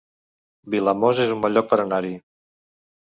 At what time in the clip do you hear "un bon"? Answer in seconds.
1.35-1.55